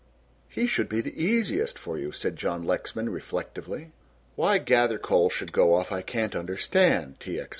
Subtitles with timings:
[0.49, 3.91] "He should be the easiest for you," said John Lexman, reflectively.
[4.35, 7.39] "Why Gathercole should go off I can't understand," T.
[7.39, 7.49] X.